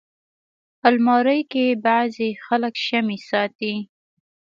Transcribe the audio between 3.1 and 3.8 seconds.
ساتي